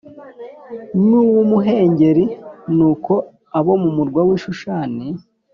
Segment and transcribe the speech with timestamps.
[1.05, 2.25] n uw umuhengeri
[2.75, 3.13] nuko
[3.57, 5.05] abo mu murwa w i Shushani